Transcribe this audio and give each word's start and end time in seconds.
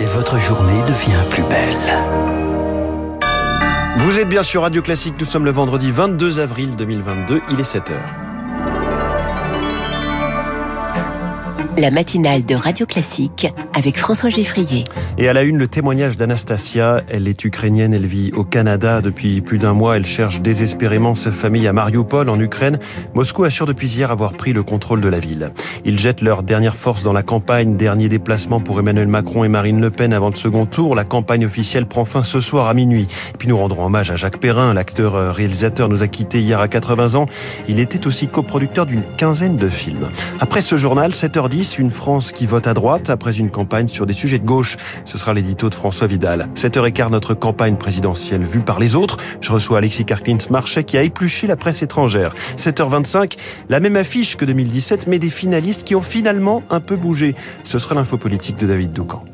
et 0.00 0.06
votre 0.06 0.38
journée 0.38 0.80
devient 0.82 1.22
plus 1.30 1.42
belle. 1.44 1.76
Vous 3.96 4.18
êtes 4.18 4.28
bien 4.28 4.42
sur 4.42 4.62
Radio 4.62 4.80
Classique, 4.80 5.14
nous 5.18 5.26
sommes 5.26 5.44
le 5.44 5.50
vendredi 5.50 5.90
22 5.90 6.40
avril 6.40 6.76
2022, 6.76 7.40
il 7.50 7.60
est 7.60 7.74
7h. 7.74 8.27
La 11.78 11.90
matinale 11.92 12.44
de 12.44 12.56
Radio 12.56 12.86
Classique 12.86 13.46
avec 13.72 13.98
François 13.98 14.30
Geffrier. 14.30 14.84
Et 15.16 15.28
à 15.28 15.32
la 15.32 15.42
une, 15.42 15.58
le 15.58 15.68
témoignage 15.68 16.16
d'Anastasia. 16.16 17.02
Elle 17.08 17.28
est 17.28 17.44
ukrainienne, 17.44 17.94
elle 17.94 18.06
vit 18.06 18.32
au 18.34 18.42
Canada 18.42 19.00
depuis 19.00 19.40
plus 19.40 19.58
d'un 19.58 19.74
mois. 19.74 19.96
Elle 19.96 20.06
cherche 20.06 20.40
désespérément 20.40 21.14
sa 21.14 21.30
famille 21.30 21.68
à 21.68 21.72
Mariupol, 21.72 22.28
en 22.28 22.40
Ukraine. 22.40 22.78
Moscou 23.14 23.44
assure 23.44 23.66
depuis 23.66 23.88
hier 23.88 24.10
avoir 24.10 24.32
pris 24.32 24.52
le 24.52 24.64
contrôle 24.64 25.00
de 25.00 25.08
la 25.08 25.20
ville. 25.20 25.52
Ils 25.84 25.98
jettent 25.98 26.22
leur 26.22 26.42
dernière 26.42 26.74
force 26.74 27.04
dans 27.04 27.12
la 27.12 27.22
campagne. 27.22 27.76
Dernier 27.76 28.08
déplacement 28.08 28.60
pour 28.60 28.80
Emmanuel 28.80 29.08
Macron 29.08 29.44
et 29.44 29.48
Marine 29.48 29.80
Le 29.80 29.90
Pen 29.90 30.12
avant 30.12 30.30
le 30.30 30.36
second 30.36 30.66
tour. 30.66 30.96
La 30.96 31.04
campagne 31.04 31.46
officielle 31.46 31.86
prend 31.86 32.04
fin 32.04 32.24
ce 32.24 32.40
soir 32.40 32.66
à 32.66 32.74
minuit. 32.74 33.06
Et 33.34 33.36
puis 33.38 33.46
nous 33.46 33.56
rendrons 33.56 33.86
hommage 33.86 34.10
à 34.10 34.16
Jacques 34.16 34.38
Perrin, 34.40 34.74
l'acteur 34.74 35.14
euh, 35.14 35.30
réalisateur 35.30 35.88
nous 35.88 36.02
a 36.02 36.08
quittés 36.08 36.40
hier 36.40 36.60
à 36.60 36.66
80 36.66 37.14
ans. 37.14 37.26
Il 37.68 37.78
était 37.78 38.06
aussi 38.06 38.26
coproducteur 38.26 38.86
d'une 38.86 39.02
quinzaine 39.16 39.56
de 39.56 39.68
films. 39.68 40.08
Après 40.40 40.62
ce 40.62 40.76
journal, 40.76 41.12
7h10, 41.12 41.67
une 41.76 41.90
France 41.90 42.32
qui 42.32 42.46
vote 42.46 42.66
à 42.66 42.74
droite 42.74 43.10
après 43.10 43.36
une 43.36 43.50
campagne 43.50 43.88
sur 43.88 44.06
des 44.06 44.14
sujets 44.14 44.38
de 44.38 44.46
gauche. 44.46 44.76
Ce 45.04 45.18
sera 45.18 45.34
l'édito 45.34 45.68
de 45.68 45.74
François 45.74 46.06
Vidal. 46.06 46.48
7h15, 46.54 47.10
notre 47.10 47.34
campagne 47.34 47.76
présidentielle 47.76 48.44
vue 48.44 48.60
par 48.60 48.78
les 48.78 48.94
autres. 48.94 49.18
Je 49.40 49.52
reçois 49.52 49.78
Alexis 49.78 50.04
Karklins 50.04 50.38
Marchais 50.50 50.84
qui 50.84 50.96
a 50.96 51.02
épluché 51.02 51.46
la 51.46 51.56
presse 51.56 51.82
étrangère. 51.82 52.32
7h25, 52.56 53.36
la 53.68 53.80
même 53.80 53.96
affiche 53.96 54.36
que 54.36 54.44
2017, 54.44 55.06
mais 55.06 55.18
des 55.18 55.30
finalistes 55.30 55.84
qui 55.84 55.94
ont 55.94 56.02
finalement 56.02 56.62
un 56.70 56.80
peu 56.80 56.96
bougé. 56.96 57.34
Ce 57.64 57.78
sera 57.78 57.94
l'info 57.94 58.16
politique 58.16 58.56
de 58.56 58.66
David 58.66 58.92
Doucan. 58.92 59.24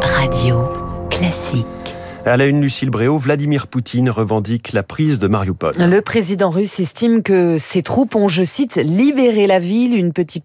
Radio 0.00 0.68
classique. 1.10 1.81
À 2.24 2.36
la 2.36 2.46
une, 2.46 2.60
Lucille 2.62 2.88
Bréau, 2.88 3.18
Vladimir 3.18 3.66
Poutine 3.66 4.08
revendique 4.08 4.72
la 4.72 4.84
prise 4.84 5.18
de 5.18 5.26
Mariupol. 5.26 5.72
Le 5.76 6.00
président 6.02 6.50
russe 6.50 6.78
estime 6.78 7.20
que 7.20 7.58
ses 7.58 7.82
troupes 7.82 8.14
ont, 8.14 8.28
je 8.28 8.44
cite, 8.44 8.76
libéré 8.76 9.48
la 9.48 9.58
ville. 9.58 9.96
Une 9.96 10.12
petite 10.12 10.44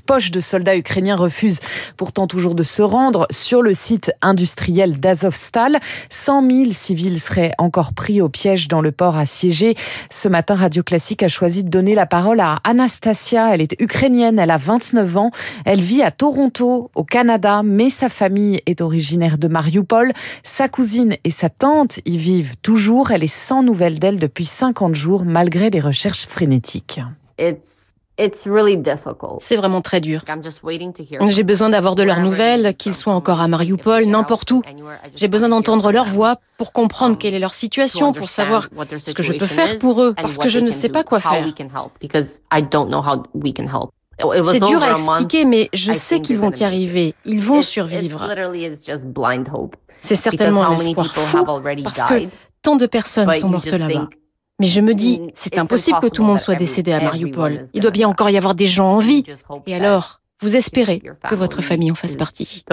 poche, 0.00 0.30
de 0.30 0.40
soldats 0.40 0.74
ukrainiens 0.74 1.16
refuse 1.16 1.60
pourtant 1.98 2.26
toujours 2.26 2.54
de 2.54 2.62
se 2.62 2.80
rendre 2.80 3.26
sur 3.30 3.60
le 3.60 3.74
site 3.74 4.10
industriel 4.22 4.98
d'Azovstal. 4.98 5.80
100 6.08 6.50
000 6.50 6.72
civils 6.72 7.20
seraient 7.20 7.52
encore 7.58 7.92
pris 7.92 8.22
au 8.22 8.30
piège 8.30 8.66
dans 8.66 8.80
le 8.80 8.90
port 8.90 9.18
assiégé. 9.18 9.74
Ce 10.08 10.28
matin, 10.28 10.54
Radio 10.54 10.82
Classique 10.82 11.22
a 11.22 11.28
choisi 11.28 11.62
de 11.62 11.68
donner 11.68 11.94
la 11.94 12.06
parole 12.06 12.40
à 12.40 12.56
Anastasia. 12.64 13.54
Elle 13.54 13.60
est 13.60 13.78
ukrainienne, 13.82 14.38
elle 14.38 14.50
a 14.50 14.56
29 14.56 15.16
ans. 15.18 15.30
Elle 15.66 15.82
vit 15.82 16.02
à 16.02 16.10
Toronto, 16.10 16.90
au 16.94 17.04
Canada, 17.04 17.60
mais 17.62 17.90
sa 17.90 18.08
famille 18.08 18.62
est 18.64 18.80
originaire 18.80 19.36
de 19.36 19.46
Mariupol. 19.46 20.12
Sa 20.42 20.70
cousine 20.70 20.85
et 21.24 21.30
sa 21.30 21.48
tante 21.48 22.00
y 22.04 22.16
vivent 22.16 22.56
toujours. 22.62 23.10
Elle 23.10 23.24
est 23.24 23.26
sans 23.26 23.62
nouvelles 23.62 23.98
d'elle 23.98 24.18
depuis 24.18 24.44
50 24.44 24.94
jours, 24.94 25.24
malgré 25.24 25.70
les 25.70 25.80
recherches 25.80 26.26
frénétiques. 26.26 27.00
C'est 29.38 29.56
vraiment 29.56 29.82
très 29.82 30.00
dur. 30.00 30.22
J'ai 31.28 31.42
besoin 31.42 31.68
d'avoir 31.68 31.94
de 31.94 32.02
leurs 32.02 32.20
nouvelles, 32.20 32.74
qu'ils 32.76 32.94
soient 32.94 33.12
encore 33.12 33.40
à 33.40 33.48
Mariupol, 33.48 34.06
n'importe 34.06 34.50
où. 34.52 34.62
J'ai 35.14 35.28
besoin 35.28 35.50
d'entendre 35.50 35.92
leur 35.92 36.06
voix 36.06 36.36
pour 36.56 36.72
comprendre 36.72 37.18
quelle 37.18 37.34
est 37.34 37.38
leur 37.38 37.52
situation, 37.52 38.12
pour 38.12 38.28
savoir 38.28 38.68
ce 38.98 39.12
que 39.12 39.22
je 39.22 39.34
peux 39.34 39.46
faire 39.46 39.78
pour 39.78 40.02
eux, 40.02 40.14
parce 40.14 40.38
que 40.38 40.48
je 40.48 40.60
ne 40.60 40.70
sais 40.70 40.88
pas 40.88 41.04
quoi 41.04 41.20
faire. 41.20 41.44
C'est 44.44 44.60
dur 44.60 44.82
à 44.82 44.92
expliquer, 44.92 45.44
mais 45.44 45.68
je 45.74 45.92
sais 45.92 46.20
qu'ils 46.20 46.38
vont 46.38 46.50
y 46.52 46.64
arriver. 46.64 47.14
Ils 47.26 47.42
vont 47.42 47.60
survivre. 47.60 48.26
C'est 50.00 50.16
certainement 50.16 50.66
un 50.66 50.76
espoir 50.76 51.14
fou 51.14 51.44
parce 51.82 52.04
que 52.04 52.28
tant 52.62 52.76
de 52.76 52.86
personnes 52.86 53.30
sont 53.32 53.48
mortes 53.48 53.66
là-bas. 53.66 54.08
Mais 54.58 54.68
je 54.68 54.80
me 54.80 54.94
dis, 54.94 55.20
c'est 55.34 55.58
impossible 55.58 56.00
que 56.00 56.06
tout 56.08 56.22
le 56.22 56.28
monde 56.28 56.40
soit 56.40 56.54
décédé 56.54 56.92
à 56.92 57.00
Mariupol. 57.00 57.66
Il 57.74 57.82
doit 57.82 57.90
bien 57.90 58.08
encore 58.08 58.30
y 58.30 58.36
avoir 58.36 58.54
des 58.54 58.68
gens 58.68 58.94
en 58.94 58.98
vie. 58.98 59.24
Et 59.66 59.74
alors, 59.74 60.20
vous 60.40 60.56
espérez 60.56 61.02
que 61.28 61.34
votre 61.34 61.62
famille 61.62 61.90
en 61.90 61.94
fasse 61.94 62.16
partie. 62.16 62.64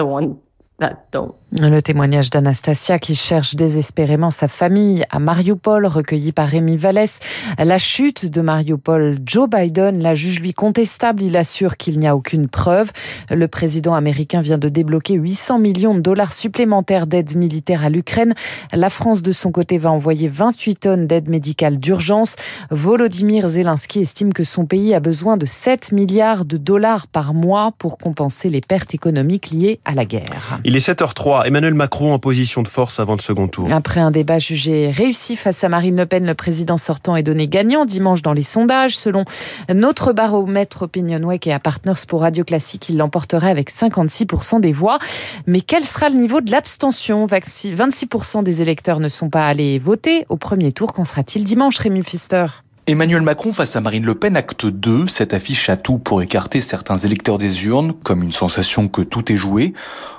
Le 0.80 1.80
témoignage 1.82 2.30
d'Anastasia 2.30 2.98
qui 2.98 3.14
cherche 3.14 3.54
désespérément 3.54 4.32
sa 4.32 4.48
famille 4.48 5.04
à 5.08 5.20
Mariupol, 5.20 5.86
recueilli 5.86 6.32
par 6.32 6.48
Rémi 6.48 6.76
Vallès. 6.76 7.20
La 7.58 7.78
chute 7.78 8.26
de 8.26 8.40
Mariupol, 8.40 9.18
Joe 9.24 9.48
Biden 9.48 10.02
la 10.02 10.16
juge 10.16 10.40
lui 10.40 10.52
contestable. 10.52 11.22
Il 11.22 11.36
assure 11.36 11.76
qu'il 11.76 11.98
n'y 11.98 12.08
a 12.08 12.16
aucune 12.16 12.48
preuve. 12.48 12.90
Le 13.30 13.46
président 13.46 13.94
américain 13.94 14.40
vient 14.40 14.58
de 14.58 14.68
débloquer 14.68 15.14
800 15.14 15.60
millions 15.60 15.94
de 15.94 16.00
dollars 16.00 16.32
supplémentaires 16.32 17.06
d'aide 17.06 17.36
militaire 17.36 17.84
à 17.84 17.88
l'Ukraine. 17.88 18.34
La 18.72 18.90
France, 18.90 19.22
de 19.22 19.30
son 19.30 19.52
côté, 19.52 19.78
va 19.78 19.92
envoyer 19.92 20.26
28 20.26 20.74
tonnes 20.80 21.06
d'aide 21.06 21.28
médicale 21.28 21.78
d'urgence. 21.78 22.34
Volodymyr 22.72 23.46
Zelensky 23.46 24.00
estime 24.00 24.32
que 24.32 24.42
son 24.42 24.66
pays 24.66 24.92
a 24.92 24.98
besoin 24.98 25.36
de 25.36 25.46
7 25.46 25.92
milliards 25.92 26.44
de 26.44 26.56
dollars 26.56 27.06
par 27.06 27.32
mois 27.32 27.72
pour 27.78 27.96
compenser 27.96 28.50
les 28.50 28.60
pertes 28.60 28.92
économiques 28.92 29.50
liées 29.50 29.78
à 29.84 29.94
la 29.94 30.04
guerre. 30.04 30.58
Il 30.66 30.76
est 30.76 30.88
7h03. 30.88 31.46
Emmanuel 31.46 31.74
Macron 31.74 32.14
en 32.14 32.18
position 32.18 32.62
de 32.62 32.68
force 32.68 32.98
avant 32.98 33.14
le 33.14 33.20
second 33.20 33.48
tour. 33.48 33.68
Après 33.70 34.00
un 34.00 34.10
débat 34.10 34.38
jugé 34.38 34.90
réussi 34.90 35.36
face 35.36 35.62
à 35.62 35.68
Marine 35.68 35.96
Le 35.96 36.06
Pen, 36.06 36.24
le 36.24 36.34
président 36.34 36.78
sortant 36.78 37.16
est 37.16 37.22
donné 37.22 37.48
gagnant 37.48 37.84
dimanche 37.84 38.22
dans 38.22 38.32
les 38.32 38.42
sondages. 38.42 38.96
Selon 38.96 39.24
notre 39.68 40.14
baromètre 40.14 40.82
OpinionWay 40.82 41.38
et 41.44 41.52
à 41.52 41.60
Partners 41.60 42.06
pour 42.08 42.22
Radio 42.22 42.44
Classique, 42.44 42.88
il 42.88 42.96
l'emporterait 42.96 43.50
avec 43.50 43.70
56% 43.70 44.60
des 44.60 44.72
voix. 44.72 44.98
Mais 45.46 45.60
quel 45.60 45.84
sera 45.84 46.08
le 46.08 46.16
niveau 46.16 46.40
de 46.40 46.50
l'abstention? 46.50 47.26
26% 47.26 48.42
des 48.42 48.62
électeurs 48.62 49.00
ne 49.00 49.10
sont 49.10 49.28
pas 49.28 49.46
allés 49.46 49.78
voter 49.78 50.24
au 50.30 50.36
premier 50.36 50.72
tour. 50.72 50.94
Qu'en 50.94 51.04
sera-t-il 51.04 51.44
dimanche, 51.44 51.76
Rémi 51.76 52.00
Pfister? 52.00 52.46
Emmanuel 52.86 53.22
Macron 53.22 53.54
face 53.54 53.76
à 53.76 53.80
Marine 53.80 54.04
Le 54.04 54.14
Pen, 54.14 54.36
acte 54.36 54.66
2, 54.66 55.06
cette 55.06 55.32
affiche 55.32 55.70
a 55.70 55.78
tout 55.78 55.96
pour 55.96 56.20
écarter 56.20 56.60
certains 56.60 56.98
électeurs 56.98 57.38
des 57.38 57.64
urnes, 57.64 57.94
comme 58.04 58.22
une 58.22 58.30
sensation 58.30 58.88
que 58.88 59.00
tout 59.00 59.32
est 59.32 59.38
joué. 59.38 59.72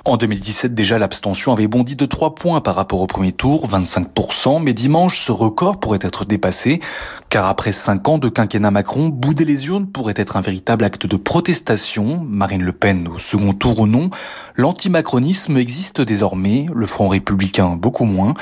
En 0.04 0.18
2017, 0.18 0.74
déjà, 0.74 0.98
l'abstention 0.98 1.54
avait 1.54 1.68
bondi 1.68 1.96
de 1.96 2.08
3 2.08 2.34
points 2.34 2.62
par 2.62 2.74
rapport 2.74 3.02
au 3.02 3.06
premier 3.06 3.34
tour, 3.34 3.70
25%, 3.70 4.64
mais 4.64 4.74
dimanche, 4.74 5.20
ce 5.20 5.32
record 5.32 5.80
pourrait 5.80 6.00
être 6.02 6.26
dépassé, 6.26 6.80
car 7.30 7.46
après 7.46 7.72
5 7.72 8.10
ans 8.10 8.18
de 8.18 8.30
quinquennat 8.30 8.72
Macron, 8.72 9.10
bouder 9.10 9.46
les 9.46 9.68
urnes 9.68 9.86
pourrait 9.86 10.16
être 10.18 10.36
un 10.36 10.42
véritable 10.42 10.86
acte 10.86 11.06
de 11.06 11.18
protestation. 11.18 12.26
Marine 12.28 12.64
Le 12.64 12.74
Pen 12.74 13.08
au 13.10 13.20
second 13.20 13.54
tour 13.54 13.82
ou 13.82 13.86
non, 13.86 14.10
l'antimacronisme 14.56 15.56
existe 15.58 16.02
désormais, 16.02 16.66
le 16.74 16.88
Front 16.88 17.10
républicain 17.10 17.76
beaucoup 17.76 18.06
moins, 18.06 18.34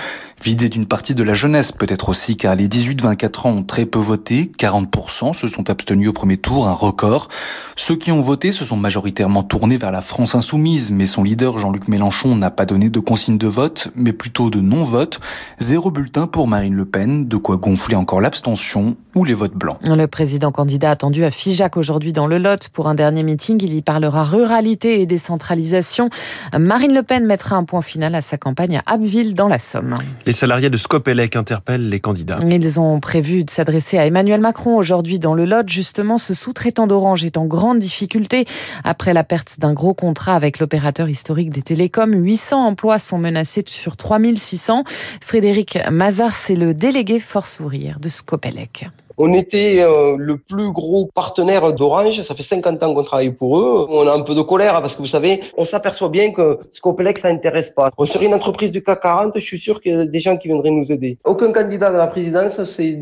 vidé 0.41 0.69
d'une 0.69 0.85
partie 0.85 1.13
de 1.13 1.23
la 1.23 1.33
jeunesse 1.33 1.73
peut-être 1.73 2.07
aussi, 2.07 2.37
car 2.37 2.55
les 2.55 2.69
18-24 2.69 3.47
ans 3.47 3.51
ont 3.57 3.63
très 3.63 3.85
peu 3.85 3.99
voté 3.99 4.12
40% 4.15 5.33
se 5.33 5.47
sont 5.47 5.69
abstenus 5.69 6.09
au 6.09 6.13
premier 6.13 6.37
tour, 6.37 6.67
un 6.67 6.73
record. 6.73 7.29
Ceux 7.75 7.95
qui 7.95 8.11
ont 8.11 8.21
voté 8.21 8.51
se 8.51 8.65
sont 8.65 8.77
majoritairement 8.77 9.43
tournés 9.43 9.77
vers 9.77 9.91
la 9.91 10.01
France 10.01 10.35
insoumise, 10.35 10.91
mais 10.91 11.05
son 11.05 11.23
leader 11.23 11.57
Jean-Luc 11.57 11.87
Mélenchon 11.87 12.35
n'a 12.35 12.51
pas 12.51 12.65
donné 12.65 12.89
de 12.89 12.99
consigne 12.99 13.37
de 13.37 13.47
vote, 13.47 13.89
mais 13.95 14.13
plutôt 14.13 14.49
de 14.49 14.59
non-vote. 14.59 15.19
Zéro 15.59 15.91
bulletin 15.91 16.27
pour 16.27 16.47
Marine 16.47 16.75
Le 16.75 16.85
Pen, 16.85 17.27
de 17.27 17.37
quoi 17.37 17.57
gonfler 17.57 17.95
encore 17.95 18.21
l'abstention 18.21 18.95
ou 19.15 19.23
les 19.23 19.33
votes 19.33 19.55
blancs. 19.55 19.79
Le 19.85 20.05
président 20.07 20.51
candidat 20.51 20.91
attendu 20.91 21.23
à 21.23 21.31
Figeac 21.31 21.77
aujourd'hui 21.77 22.13
dans 22.13 22.27
le 22.27 22.37
Lot 22.37 22.69
pour 22.69 22.87
un 22.87 22.95
dernier 22.95 23.23
meeting. 23.23 23.61
Il 23.63 23.73
y 23.75 23.81
parlera 23.81 24.23
ruralité 24.23 25.01
et 25.01 25.05
décentralisation. 25.05 26.09
Marine 26.57 26.93
Le 26.93 27.03
Pen 27.03 27.25
mettra 27.25 27.55
un 27.55 27.63
point 27.63 27.81
final 27.81 28.15
à 28.15 28.21
sa 28.21 28.37
campagne 28.37 28.77
à 28.77 28.93
Abbeville 28.93 29.33
dans 29.33 29.47
la 29.47 29.59
Somme. 29.59 29.97
Les 30.25 30.31
salariés 30.31 30.69
de 30.69 30.77
Scopelec 30.77 31.35
interpellent 31.35 31.89
les 31.89 31.99
candidats. 31.99 32.39
Ils 32.49 32.79
ont 32.79 32.99
prévu 32.99 33.43
de 33.43 33.49
s'adresser 33.49 33.97
à 33.97 34.02
Emmanuel 34.05 34.41
Macron 34.41 34.75
aujourd'hui 34.75 35.19
dans 35.19 35.33
le 35.33 35.45
Lot. 35.45 35.69
Justement, 35.69 36.17
ce 36.17 36.33
sous-traitant 36.33 36.87
d'Orange 36.87 37.23
est 37.25 37.37
en 37.37 37.45
grande 37.45 37.79
difficulté 37.79 38.45
après 38.83 39.13
la 39.13 39.23
perte 39.23 39.59
d'un 39.59 39.73
gros 39.73 39.93
contrat 39.93 40.35
avec 40.35 40.59
l'opérateur 40.59 41.09
historique 41.09 41.49
des 41.49 41.61
télécoms. 41.61 42.13
800 42.13 42.65
emplois 42.65 42.99
sont 42.99 43.17
menacés 43.17 43.63
sur 43.67 43.97
3600. 43.97 44.83
Frédéric 45.21 45.79
Mazar, 45.91 46.33
c'est 46.33 46.55
le 46.55 46.73
délégué 46.73 47.19
force 47.19 47.59
ouvrière 47.59 47.99
de 47.99 48.09
Scopelec. 48.09 48.87
On 49.17 49.33
était 49.33 49.79
euh, 49.79 50.15
le 50.17 50.37
plus 50.37 50.71
gros 50.71 51.09
partenaire 51.13 51.73
d'Orange. 51.73 52.21
Ça 52.21 52.33
fait 52.35 52.43
50 52.43 52.81
ans 52.83 52.93
qu'on 52.93 53.03
travaille 53.03 53.31
pour 53.31 53.59
eux. 53.59 53.87
On 53.89 54.07
a 54.07 54.13
un 54.13 54.21
peu 54.21 54.33
de 54.33 54.41
colère 54.41 54.73
parce 54.81 54.95
que 54.95 55.01
vous 55.01 55.07
savez, 55.07 55.41
on 55.57 55.65
s'aperçoit 55.65 56.09
bien 56.09 56.31
que 56.31 56.59
Scopelec, 56.73 57.19
ça 57.19 57.27
intéresse 57.27 57.69
pas. 57.69 57.89
On 57.97 58.05
serait 58.05 58.25
une 58.25 58.33
entreprise 58.33 58.71
du 58.71 58.83
CAC 58.83 59.01
40. 59.01 59.33
Je 59.35 59.45
suis 59.45 59.59
sûr 59.59 59.81
qu'il 59.81 59.93
y 59.93 59.95
a 59.95 60.05
des 60.05 60.19
gens 60.19 60.37
qui 60.37 60.47
viendraient 60.47 60.71
nous 60.71 60.91
aider. 60.91 61.17
Aucun 61.25 61.51
candidat 61.51 61.89
de 61.91 61.97
la 61.97 62.07
présidence 62.07 62.63
s'est 62.63 62.99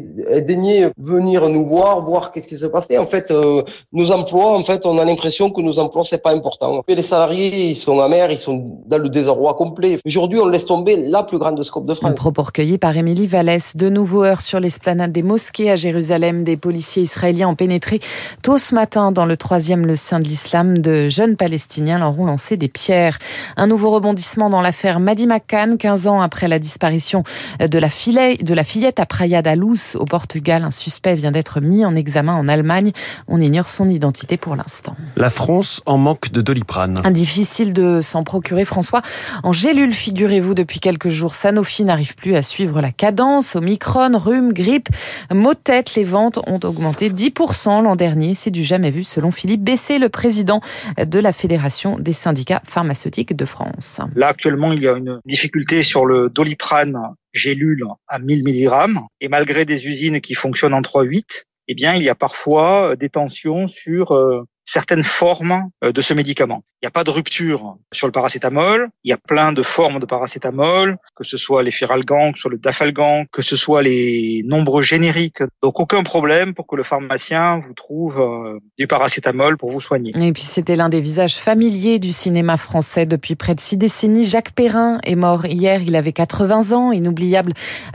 daigné 0.47 0.89
venir 0.97 1.47
nous 1.47 1.65
voir, 1.65 2.01
voir 2.01 2.31
qu'est-ce 2.31 2.47
qui 2.47 2.57
se 2.57 2.65
passait. 2.65 2.97
En 2.97 3.07
fait, 3.07 3.31
euh, 3.31 3.63
nos 3.93 4.11
emplois, 4.11 4.57
en 4.57 4.63
fait, 4.63 4.85
on 4.85 4.97
a 4.97 5.05
l'impression 5.05 5.49
que 5.49 5.61
nos 5.61 5.79
emplois, 5.79 6.03
c'est 6.03 6.21
pas 6.21 6.33
important. 6.33 6.83
les 6.87 7.01
salariés, 7.01 7.69
ils 7.69 7.77
sont 7.77 7.99
amers, 7.99 8.31
ils 8.31 8.39
sont 8.39 8.79
dans 8.85 8.97
le 8.97 9.09
désarroi 9.09 9.53
complet. 9.53 9.99
Aujourd'hui, 10.05 10.39
on 10.39 10.47
laisse 10.47 10.65
tomber 10.65 10.97
la 10.97 11.23
plus 11.23 11.37
grande 11.37 11.61
scope 11.63 11.85
de 11.85 11.93
France. 11.93 12.09
Un 12.09 12.13
propos 12.13 12.43
recueilli 12.43 12.77
par 12.77 12.97
Émilie 12.97 13.27
Vallès. 13.27 13.77
De 13.77 13.89
nouveaux 13.89 14.23
heures 14.23 14.41
sur 14.41 14.59
l'esplanade 14.59 15.11
des 15.11 15.23
mosquées 15.23 15.71
à 15.71 15.75
Jérusalem 15.75 16.00
Jérusalem, 16.01 16.43
des 16.43 16.57
policiers 16.57 17.03
israéliens 17.03 17.49
ont 17.49 17.55
pénétré 17.55 17.99
tôt 18.41 18.57
ce 18.57 18.73
matin 18.73 19.11
dans 19.11 19.27
le 19.27 19.37
troisième 19.37 19.85
le 19.85 19.95
sein 19.95 20.19
de 20.19 20.23
l'islam. 20.23 20.79
De 20.79 21.09
jeunes 21.09 21.35
Palestiniens 21.35 21.99
leur 21.99 22.19
ont 22.19 22.25
lancé 22.25 22.57
des 22.57 22.69
pierres. 22.69 23.19
Un 23.55 23.67
nouveau 23.67 23.91
rebondissement 23.91 24.49
dans 24.49 24.61
l'affaire 24.61 24.99
Madi 24.99 25.27
Makan, 25.27 25.77
15 25.77 26.07
ans 26.07 26.19
après 26.19 26.47
la 26.47 26.57
disparition 26.57 27.23
de 27.59 27.77
la, 27.77 27.87
de 27.87 28.53
la 28.55 28.63
fillette 28.63 28.99
à 28.99 29.05
Praia 29.05 29.43
da 29.43 29.53
Luz 29.53 29.95
au 29.95 30.05
Portugal. 30.05 30.63
Un 30.63 30.71
suspect 30.71 31.13
vient 31.13 31.29
d'être 31.29 31.61
mis 31.61 31.85
en 31.85 31.95
examen 31.95 32.33
en 32.33 32.47
Allemagne. 32.47 32.93
On 33.27 33.39
ignore 33.39 33.69
son 33.69 33.87
identité 33.87 34.37
pour 34.37 34.55
l'instant. 34.55 34.95
La 35.17 35.29
France 35.29 35.83
en 35.85 35.99
manque 35.99 36.31
de 36.31 36.41
doliprane. 36.41 36.95
Difficile 37.11 37.73
de 37.73 38.01
s'en 38.01 38.23
procurer, 38.23 38.65
François. 38.65 39.03
En 39.43 39.53
gélule, 39.53 39.93
figurez-vous, 39.93 40.55
depuis 40.55 40.79
quelques 40.79 41.09
jours, 41.09 41.35
Sanofi 41.35 41.83
n'arrive 41.83 42.15
plus 42.15 42.35
à 42.35 42.41
suivre 42.41 42.81
la 42.81 42.91
cadence. 42.91 43.55
Omicron, 43.55 44.17
rhume, 44.17 44.51
grippe, 44.51 44.89
maux 45.31 45.53
tête, 45.53 45.90
les 45.95 46.03
ventes 46.03 46.39
ont 46.47 46.59
augmenté 46.63 47.09
10% 47.09 47.83
l'an 47.83 47.95
dernier. 47.95 48.35
C'est 48.35 48.51
du 48.51 48.63
jamais 48.63 48.91
vu, 48.91 49.03
selon 49.03 49.31
Philippe 49.31 49.63
Bessé, 49.63 49.99
le 49.99 50.09
président 50.09 50.61
de 50.97 51.19
la 51.19 51.33
Fédération 51.33 51.97
des 51.97 52.13
syndicats 52.13 52.61
pharmaceutiques 52.65 53.35
de 53.35 53.45
France. 53.45 53.99
Là, 54.15 54.27
actuellement, 54.27 54.73
il 54.73 54.81
y 54.81 54.87
a 54.87 54.93
une 54.93 55.19
difficulté 55.25 55.81
sur 55.81 56.05
le 56.05 56.29
doliprane 56.29 56.97
gélule 57.33 57.85
à 58.07 58.19
1000 58.19 58.43
mg. 58.43 58.97
Et 59.21 59.27
malgré 59.27 59.65
des 59.65 59.87
usines 59.87 60.21
qui 60.21 60.33
fonctionnent 60.33 60.73
en 60.73 60.81
3-8, 60.81 61.43
eh 61.67 61.73
bien, 61.73 61.95
il 61.95 62.03
y 62.03 62.09
a 62.09 62.15
parfois 62.15 62.95
des 62.95 63.09
tensions 63.09 63.67
sur 63.67 64.11
euh, 64.11 64.43
certaines 64.63 65.03
formes 65.03 65.69
euh, 65.83 65.91
de 65.91 66.01
ce 66.01 66.13
médicament. 66.13 66.63
Il 66.81 66.85
n'y 66.85 66.87
a 66.87 66.91
pas 66.91 67.03
de 67.03 67.11
rupture 67.11 67.77
sur 67.91 68.07
le 68.07 68.11
paracétamol. 68.11 68.89
Il 69.03 69.09
y 69.09 69.13
a 69.13 69.17
plein 69.17 69.53
de 69.53 69.61
formes 69.61 69.99
de 69.99 70.05
paracétamol, 70.05 70.97
que 71.15 71.23
ce 71.23 71.37
soit 71.37 71.61
les 71.61 71.71
Firalgan, 71.71 72.31
que 72.31 72.37
ce 72.37 72.41
soit 72.41 72.51
le 72.51 72.57
Dafalgan, 72.57 73.25
que 73.31 73.41
ce 73.41 73.55
soit 73.55 73.83
les 73.83 74.41
nombreux 74.45 74.81
génériques. 74.81 75.43
Donc 75.61 75.79
aucun 75.79 76.03
problème 76.03 76.53
pour 76.53 76.65
que 76.67 76.75
le 76.75 76.83
pharmacien 76.83 77.59
vous 77.59 77.73
trouve 77.73 78.19
euh, 78.19 78.59
du 78.77 78.87
paracétamol 78.87 79.57
pour 79.57 79.71
vous 79.71 79.81
soigner. 79.81 80.11
Et 80.19 80.33
puis 80.33 80.43
c'était 80.43 80.75
l'un 80.75 80.89
des 80.89 81.01
visages 81.01 81.35
familiers 81.35 81.99
du 81.99 82.11
cinéma 82.11 82.57
français 82.57 83.05
depuis 83.05 83.35
près 83.35 83.53
de 83.53 83.59
six 83.59 83.77
décennies. 83.77 84.23
Jacques 84.23 84.53
Perrin 84.53 84.99
est 85.03 85.15
mort 85.15 85.45
hier. 85.45 85.81
Il 85.83 85.95
avait 85.95 86.13
80 86.13 86.71
ans, 86.71 86.91
inoubliable 86.91 87.53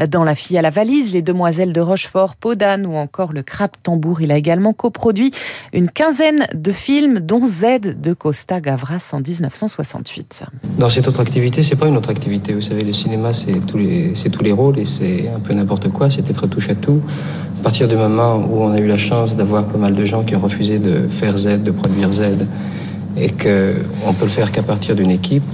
dans 0.09 0.25
La 0.25 0.35
fille 0.35 0.59
à 0.59 0.63
la 0.63 0.71
valise, 0.71 1.13
Les 1.13 1.23
demoiselles 1.23 1.73
de 1.73 1.81
Rochefort, 1.81 2.37
Podane 2.37 2.87
ou 2.87 2.95
encore 2.95 3.33
Le 3.33 3.43
crabe 3.43 3.73
tambour. 3.83 4.21
Il 4.21 4.31
a 4.31 4.37
également 4.37 4.73
coproduit 4.73 5.33
une 5.73 5.91
quinzaine 5.91 6.47
de 6.57 6.73
films, 6.73 7.21
dont 7.21 7.45
Z 7.45 7.97
de 8.01 8.13
Costa 8.13 8.61
Gavras 8.61 9.11
en 9.13 9.21
1968. 9.21 10.45
Dans 10.79 10.89
cette 10.89 11.07
autre 11.09 11.21
activité, 11.21 11.63
c'est 11.63 11.77
pas 11.77 11.87
une 11.87 11.97
autre 11.97 12.11
activité. 12.11 12.53
Vous 12.55 12.63
savez, 12.63 12.83
le 12.83 12.93
cinéma, 12.93 13.33
c'est 13.33 13.65
tous 13.67 13.79
les, 13.79 14.15
c'est 14.15 14.31
tous 14.31 14.43
les 14.43 14.53
rôles 14.53 14.79
et 14.79 14.87
c'est 14.87 15.29
un 15.35 15.41
peu 15.41 15.55
n'importe 15.55 15.89
quoi. 15.89 16.11
C'est 16.11 16.29
être 16.29 16.47
touche 16.47 16.71
à 16.71 16.75
tout. 16.75 17.01
À 17.61 17.63
partir 17.63 17.89
du 17.89 17.97
moment 17.97 18.37
où 18.37 18.63
on 18.63 18.73
a 18.73 18.79
eu 18.79 18.87
la 18.87 18.99
chance 18.99 19.37
d'avoir 19.37 19.65
pas 19.65 19.79
mal 19.79 19.95
de 19.95 20.05
gens 20.05 20.23
qui 20.23 20.37
ont 20.37 20.41
refusé 20.41 20.79
de 20.79 21.09
faire 21.09 21.37
Z, 21.37 21.63
de 21.63 21.71
produire 21.71 22.13
Z, 22.13 22.23
et 23.17 23.31
qu'on 23.31 24.13
peut 24.13 24.25
le 24.25 24.31
faire 24.31 24.53
qu'à 24.53 24.63
partir 24.63 24.95
d'une 24.95 25.11
équipe, 25.11 25.51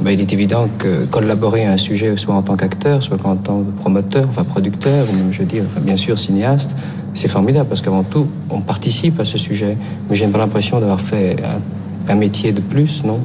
ben, 0.00 0.10
il 0.10 0.20
est 0.20 0.32
évident 0.32 0.68
que 0.78 1.06
collaborer 1.06 1.64
à 1.64 1.72
un 1.72 1.76
sujet, 1.78 2.16
soit 2.16 2.34
en 2.34 2.42
tant 2.42 2.56
qu'acteur, 2.56 3.02
soit 3.02 3.24
en 3.24 3.36
tant 3.36 3.62
que 3.62 3.70
promoteur, 3.80 4.26
enfin 4.28 4.44
producteur, 4.44 5.06
ou 5.10 5.16
même, 5.16 5.32
je 5.32 5.38
veux 5.38 5.46
dire, 5.46 5.64
bien 5.80 5.96
sûr, 5.96 6.18
cinéaste, 6.18 6.76
c'est 7.16 7.28
formidable 7.28 7.68
parce 7.68 7.80
qu'avant 7.80 8.02
tout, 8.02 8.26
on 8.50 8.60
participe 8.60 9.18
à 9.18 9.24
ce 9.24 9.38
sujet. 9.38 9.76
Mais 10.08 10.16
j'ai 10.16 10.26
pas 10.28 10.38
l'impression 10.38 10.78
d'avoir 10.80 11.00
fait 11.00 11.36
un, 11.42 12.12
un 12.12 12.14
métier 12.14 12.52
de 12.52 12.60
plus, 12.60 13.02
non? 13.04 13.18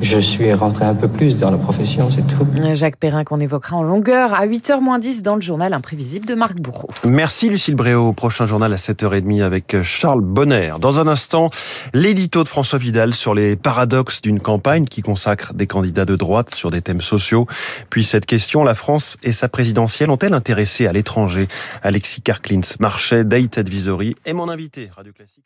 Je 0.00 0.18
suis 0.18 0.52
rentré 0.52 0.84
un 0.84 0.94
peu 0.94 1.08
plus 1.08 1.36
dans 1.36 1.50
la 1.50 1.56
profession, 1.56 2.10
c'est 2.10 2.26
tout. 2.26 2.46
Jacques 2.74 2.96
Perrin 2.96 3.24
qu'on 3.24 3.40
évoquera 3.40 3.76
en 3.76 3.82
longueur 3.82 4.34
à 4.34 4.46
8h10 4.46 5.22
dans 5.22 5.34
le 5.34 5.40
journal 5.40 5.72
imprévisible 5.72 6.26
de 6.26 6.34
Marc 6.34 6.60
Bourreau. 6.60 6.88
Merci 7.04 7.48
Lucille 7.48 7.74
Bréau. 7.74 8.12
Prochain 8.12 8.46
journal 8.46 8.72
à 8.72 8.76
7h30 8.76 9.42
avec 9.42 9.82
Charles 9.82 10.20
Bonner. 10.20 10.74
Dans 10.80 11.00
un 11.00 11.06
instant, 11.06 11.50
l'édito 11.92 12.42
de 12.42 12.48
François 12.48 12.78
Vidal 12.78 13.14
sur 13.14 13.34
les 13.34 13.56
paradoxes 13.56 14.20
d'une 14.20 14.40
campagne 14.40 14.84
qui 14.84 15.02
consacre 15.02 15.54
des 15.54 15.66
candidats 15.66 16.04
de 16.04 16.16
droite 16.16 16.54
sur 16.54 16.70
des 16.70 16.82
thèmes 16.82 17.00
sociaux. 17.00 17.46
Puis 17.90 18.04
cette 18.04 18.26
question, 18.26 18.64
la 18.64 18.74
France 18.74 19.16
et 19.22 19.32
sa 19.32 19.48
présidentielle 19.48 20.10
ont-elles 20.10 20.34
intéressé 20.34 20.86
à 20.86 20.92
l'étranger? 20.92 21.48
Alexis 21.82 22.22
Karklins, 22.22 22.60
Marchais, 22.80 23.24
Date 23.24 23.58
Advisory 23.58 24.16
est 24.24 24.32
mon 24.32 24.48
invité. 24.48 24.90
Radio 24.94 25.12
Classique. 25.12 25.44